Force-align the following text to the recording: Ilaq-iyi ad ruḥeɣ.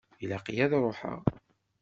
Ilaq-iyi 0.23 0.63
ad 0.65 0.73
ruḥeɣ. 0.83 1.19